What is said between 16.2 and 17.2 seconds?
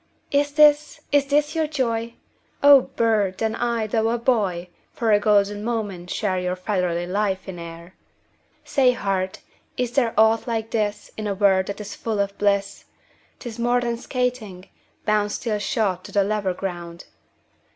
level ground.